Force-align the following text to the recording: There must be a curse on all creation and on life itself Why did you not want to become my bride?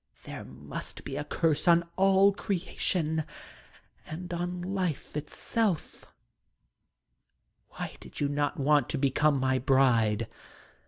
There 0.23 0.43
must 0.43 1.03
be 1.03 1.15
a 1.15 1.23
curse 1.23 1.67
on 1.67 1.87
all 1.95 2.33
creation 2.33 3.23
and 4.07 4.33
on 4.33 4.63
life 4.63 5.15
itself 5.15 6.05
Why 7.69 7.95
did 7.99 8.19
you 8.19 8.27
not 8.27 8.59
want 8.59 8.89
to 8.89 8.97
become 8.97 9.39
my 9.39 9.59
bride? 9.59 10.27